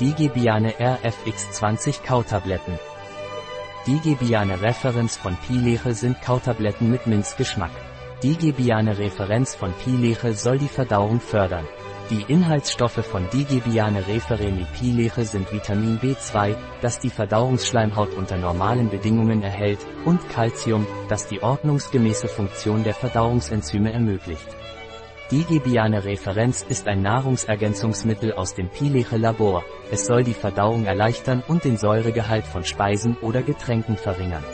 [0.00, 2.78] Digebiane RFX20 Kautabletten.
[3.84, 7.72] Digebiane Referenz von Pileche sind Kautabletten mit Minzgeschmack.
[8.22, 11.66] Digebiane Referenz von Pileche soll die Verdauung fördern.
[12.10, 19.42] Die Inhaltsstoffe von Digebiane Refereni Pileche sind Vitamin B2, das die Verdauungsschleimhaut unter normalen Bedingungen
[19.42, 24.46] erhält, und Calcium, das die ordnungsgemäße Funktion der Verdauungsenzyme ermöglicht.
[25.30, 29.62] Digebiane Referenz ist ein Nahrungsergänzungsmittel aus dem Pileche Labor.
[29.90, 34.44] Es soll die Verdauung erleichtern und den Säuregehalt von Speisen oder Getränken verringern.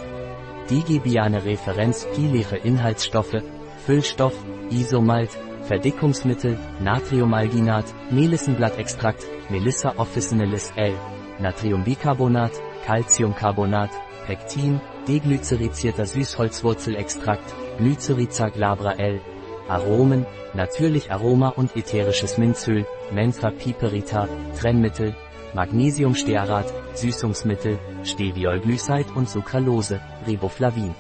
[0.69, 3.41] Digebiane Referenz Pileche Inhaltsstoffe,
[3.87, 4.35] Füllstoff,
[4.71, 5.31] Isomalt,
[5.63, 10.95] Verdickungsmittel, Natriumalginat, Melissenblattextrakt, Melissa officinalis L,
[11.39, 12.53] Natriumbicarbonat,
[12.85, 13.91] Calciumcarbonat,
[14.27, 19.21] Pektin, deglycerizierter Süßholzwurzelextrakt, Glyceriza glabra L,
[19.69, 24.29] Aromen, natürlich Aroma und ätherisches Minzöl, Mentha piperita,
[24.59, 25.15] Trennmittel,
[25.55, 30.95] Magnesiumstearat, Süßungsmittel, Steviolglycid und Sucralose, Riboflavin.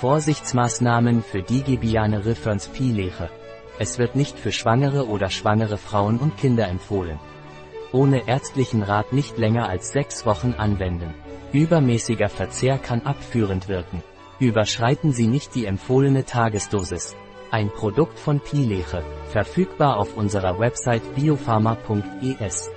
[0.00, 3.30] Vorsichtsmaßnahmen für Digebiane Referens Pileche.
[3.78, 7.18] Es wird nicht für Schwangere oder schwangere Frauen und Kinder empfohlen.
[7.92, 11.14] Ohne ärztlichen Rat nicht länger als sechs Wochen anwenden.
[11.52, 14.02] Übermäßiger Verzehr kann abführend wirken.
[14.40, 17.16] Überschreiten Sie nicht die empfohlene Tagesdosis.
[17.50, 22.70] Ein Produkt von Pileche, verfügbar auf unserer Website biopharma.es.